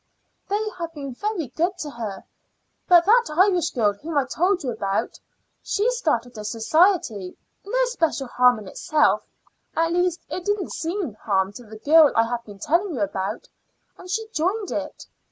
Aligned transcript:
"They 0.49 0.67
have 0.79 0.91
been 0.95 1.13
very 1.13 1.49
good 1.49 1.77
to 1.77 1.91
her; 1.91 2.23
but 2.87 3.05
that 3.05 3.27
Irish 3.37 3.69
girl 3.69 3.93
whom 3.93 4.17
I 4.17 4.25
told 4.25 4.63
you 4.63 4.71
about, 4.71 5.19
she 5.61 5.91
started 5.91 6.35
a 6.39 6.43
society 6.43 7.37
no 7.63 7.85
special 7.85 8.25
harm 8.25 8.57
in 8.57 8.67
itself 8.67 9.21
at 9.75 9.93
least 9.93 10.21
it 10.27 10.43
didn't 10.43 10.73
seem 10.73 11.13
harm 11.13 11.53
to 11.53 11.65
the 11.65 11.77
girl 11.77 12.11
I 12.15 12.23
have 12.23 12.43
been 12.45 12.57
telling 12.57 12.95
you 12.95 13.01
about, 13.01 13.47
and 13.95 14.09
she 14.09 14.27
joined 14.33 14.71
it. 14.71 15.05